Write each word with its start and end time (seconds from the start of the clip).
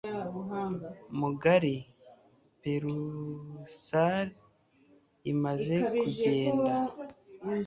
mugari 1.19 1.75
perusal 2.63 4.27
imaze 5.31 5.75
kugenda 5.99 6.73